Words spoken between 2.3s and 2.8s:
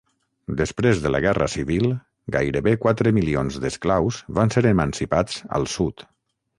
gairebé